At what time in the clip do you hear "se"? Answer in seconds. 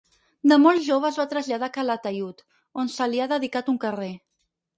2.95-3.09